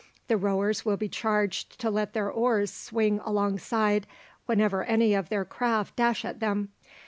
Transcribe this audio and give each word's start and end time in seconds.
The 0.29 0.35
rowers 0.35 0.83
will 0.83 0.97
be 0.97 1.07
charged 1.09 1.79
to 1.79 1.91
let 1.91 2.13
their 2.13 2.27
oars 2.31 2.73
swing 2.73 3.19
alongside 3.23 4.07
whenever 4.47 4.83
any 4.83 5.13
of 5.13 5.29
their 5.29 5.45
craft 5.45 5.95
dash 5.95 6.25
at 6.25 6.39
them. 6.39 6.69